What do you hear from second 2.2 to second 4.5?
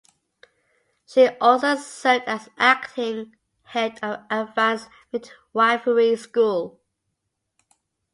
as acting head of the